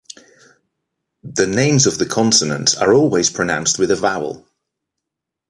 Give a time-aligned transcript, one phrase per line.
[1.23, 4.47] The names of the consonants are always pronounced with a vowel.